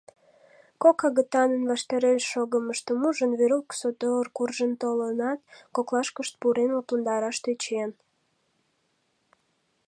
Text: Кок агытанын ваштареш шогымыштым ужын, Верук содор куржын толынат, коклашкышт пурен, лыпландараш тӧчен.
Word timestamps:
Кок 0.83 0.97
агытанын 1.07 1.63
ваштареш 1.71 2.23
шогымыштым 2.31 2.99
ужын, 3.09 3.31
Верук 3.39 3.67
содор 3.79 4.25
куржын 4.35 4.71
толынат, 4.81 5.39
коклашкышт 5.75 6.33
пурен, 6.41 6.71
лыпландараш 6.77 7.37
тӧчен. 7.43 7.91